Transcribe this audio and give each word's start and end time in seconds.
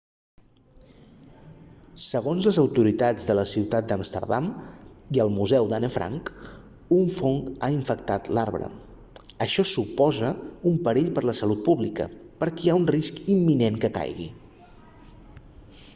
segons 2.03 2.47
les 2.49 2.57
autoritats 2.61 3.27
de 3.31 3.35
la 3.39 3.43
ciutat 3.51 3.89
d'amsterdam 3.91 4.47
i 5.17 5.19
el 5.25 5.29
museu 5.35 5.67
d'anne 5.73 5.91
frank 5.97 6.31
un 6.97 7.13
fong 7.19 7.37
ha 7.67 7.69
infectat 7.75 8.29
l'arbre 8.39 8.69
això 9.47 9.65
suposa 9.73 10.35
un 10.71 10.79
perill 10.89 11.11
per 11.19 11.25
la 11.31 11.35
salut 11.43 11.65
pública 11.69 12.07
perquè 12.41 12.65
hi 12.67 12.73
ha 12.75 12.79
un 12.83 12.89
risc 12.97 13.21
imminent 13.35 13.79
que 13.85 13.93
caigui 13.99 14.27